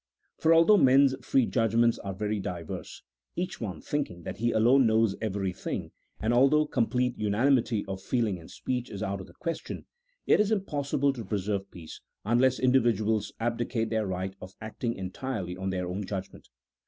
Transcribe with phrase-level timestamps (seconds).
[0.35, 3.03] For, although men's free judgments are very diverse,
[3.35, 8.49] each one thinking that he alone knows everything, and although complete unanimity of feeling and
[8.49, 9.85] speech is out of the question,
[10.25, 15.55] it is impossible to preserve peace, unless in dividuals abdicate their right of acting entirely
[15.55, 16.49] on their own judgment.